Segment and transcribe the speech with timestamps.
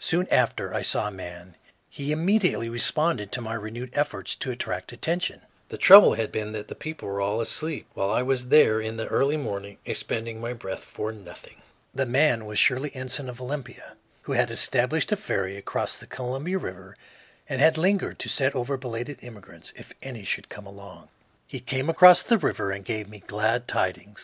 [0.00, 1.54] Soon after I saw a man;
[1.88, 5.42] he immediately responded to my renewed efforts to attract attention.
[5.68, 8.96] The trouble had been that the people were all asleep, while I was there in
[8.96, 11.62] the early morning expending my breath for nothing.
[11.94, 16.58] The man was Shirley Ensign, of Olympia, who had established a ferry across the Columbia
[16.58, 16.96] River
[17.48, 21.10] and had lingered to set over belated immigrants, if any should come along.
[21.46, 24.14] He came across the river and gave me glad tidings.